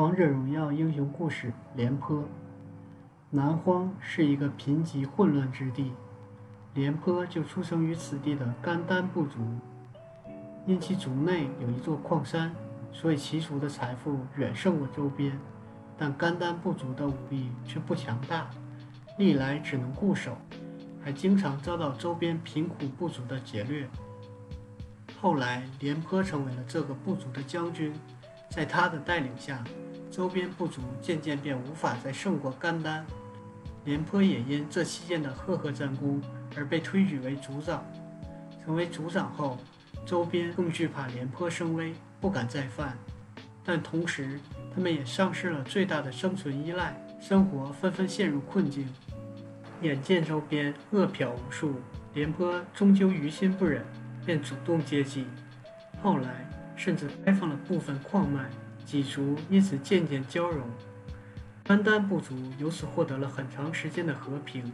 [0.00, 2.24] 王者荣耀英雄故事：廉颇。
[3.28, 5.92] 南荒是一个贫瘠混乱之地，
[6.72, 9.40] 廉颇就出生于此地的甘丹部族。
[10.64, 12.50] 因其族内有一座矿山，
[12.90, 15.38] 所以其族的财富远胜过周边。
[15.98, 18.48] 但甘丹部族的武力却不强大，
[19.18, 20.34] 历来只能固守，
[21.04, 23.86] 还经常遭到周边贫苦部族的劫掠。
[25.20, 27.92] 后来，廉颇成为了这个部族的将军。
[28.48, 29.62] 在他的带领下，
[30.10, 33.06] 周边部族渐渐便无法再胜过甘丹。
[33.84, 36.20] 廉颇也因这期间的赫赫战功
[36.56, 37.84] 而被推举为族长。
[38.64, 39.56] 成为族长后，
[40.04, 42.98] 周边更惧怕廉颇声威，不敢再犯。
[43.64, 44.38] 但同时，
[44.74, 48.88] 他们也丧失了最大的生存依赖，生活纷纷陷入困境。
[49.82, 51.76] 眼见周边饿殍无数，
[52.14, 53.84] 廉颇终究于心不忍，
[54.26, 55.26] 便主动接济。
[56.02, 56.46] 后来。
[56.76, 58.48] 甚至开放了部分矿脉，
[58.90, 60.66] 几族因此渐渐交融。
[61.62, 64.72] 甘丹部族由此获得了很长时间的和平，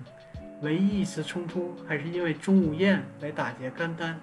[0.62, 4.19] 唯一一次冲突还是因为钟无艳来打劫甘丹，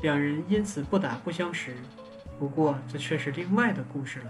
[0.00, 1.76] 两人因此不打不相识。
[2.36, 4.26] 不过这却是另外的故事了。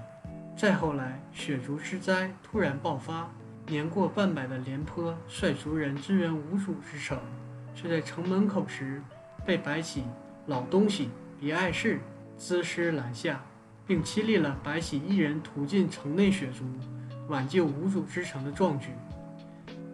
[0.55, 3.33] 再后来，血族之灾突然爆发，
[3.67, 7.19] 年过半百的廉颇率族人支援吴主之城，
[7.75, 9.01] 却在城门口时
[9.47, 10.05] 被白起
[10.49, 11.09] 老东西
[11.41, 11.99] 别碍事。
[12.37, 13.41] 滋师拦下，
[13.87, 16.65] 并亲历了白起一人屠尽城内血族，
[17.29, 18.89] 挽救无主之城的壮举。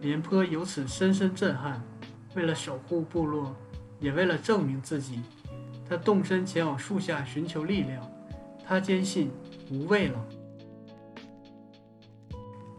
[0.00, 1.82] 廉颇由此深深震撼。
[2.34, 3.56] 为了守护部落，
[3.98, 5.22] 也为了证明自己，
[5.88, 8.08] 他动身前往树下寻求力量。
[8.64, 9.30] 他坚信
[9.70, 10.24] 无畏了。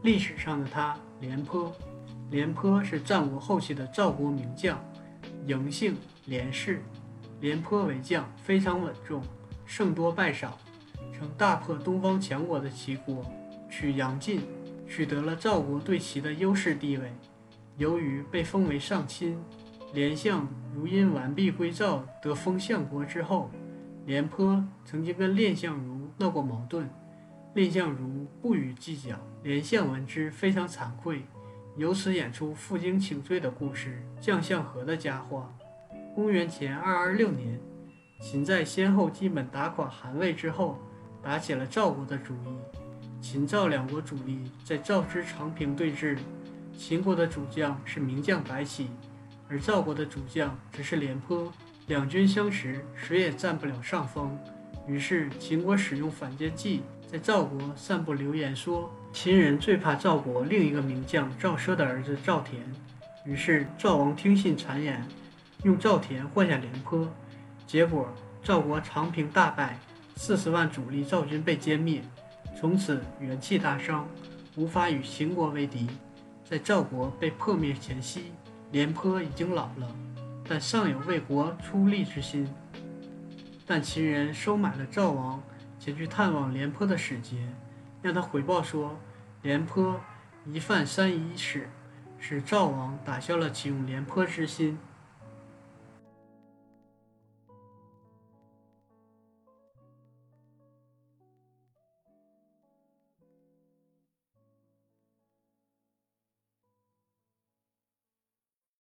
[0.03, 1.75] 历史上的他，廉颇。
[2.29, 4.79] 廉颇是战国后期的赵国名将，
[5.47, 6.81] 嬴姓，廉氏。
[7.41, 9.21] 廉颇为将，非常稳重。
[9.65, 10.57] 胜多败少，
[11.19, 13.25] 曾大破东方强国的齐国，
[13.69, 14.39] 取阳晋，
[14.87, 17.11] 取得了赵国对齐的优势地位。
[17.75, 19.37] 由于被封为上卿，
[19.93, 23.51] 廉相如因完璧归赵，得封相国之后，
[24.05, 26.89] 廉颇曾经跟蔺相如闹过矛盾，
[27.53, 29.17] 蔺相如不予计较。
[29.43, 31.23] 廉相闻之非常惭愧，
[31.75, 35.53] 由此演出负荆请罪的故事，将相和的佳话。
[36.15, 37.59] 公元前二二六年。
[38.21, 40.77] 秦在先后基本打垮韩魏之后，
[41.21, 42.79] 打起了赵国的主意。
[43.21, 46.17] 秦赵两国主力在赵之长平对峙，
[46.77, 48.89] 秦国的主将是名将白起，
[49.49, 51.51] 而赵国的主将则是廉颇。
[51.87, 54.37] 两军相持，谁也占不了上风。
[54.87, 62.63] 于是秦国使用反间计，在赵国散布流言说秦人最怕赵国另一个名将赵奢的儿子赵田。
[63.25, 65.05] 于是赵王听信谗言，
[65.63, 67.07] 用赵田换下廉颇。
[67.67, 68.07] 结果，
[68.41, 69.77] 赵国长平大败，
[70.21, 72.03] 四十万主力赵军被歼灭，
[72.59, 74.05] 从此元气大伤，
[74.57, 75.87] 无法与秦国为敌。
[76.43, 78.33] 在赵国被破灭前夕，
[78.73, 79.95] 廉颇已经老了，
[80.45, 82.45] 但尚有为国出力之心。
[83.65, 85.41] 但秦人收买了赵王
[85.79, 87.37] 前去探望廉颇的使节，
[88.01, 88.99] 让他回报说，
[89.41, 90.01] 廉颇
[90.45, 91.69] 一犯三仪使，
[92.19, 94.77] 使赵王打消了启用廉颇之心。